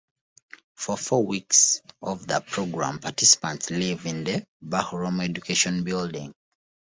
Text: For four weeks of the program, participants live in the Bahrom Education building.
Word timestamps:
For 0.73 0.97
four 0.97 1.27
weeks 1.27 1.79
of 2.01 2.25
the 2.25 2.39
program, 2.41 2.97
participants 2.97 3.69
live 3.69 4.07
in 4.07 4.23
the 4.23 4.43
Bahrom 4.65 5.23
Education 5.23 5.83
building. 5.83 6.33